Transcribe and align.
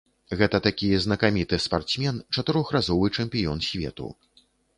Гэта 0.37 0.59
такі 0.67 0.87
знакаміты 1.05 1.59
спартсмен, 1.65 2.17
чатырохразовы 2.37 3.13
чэмпіён 3.19 3.63
свету. 3.69 4.11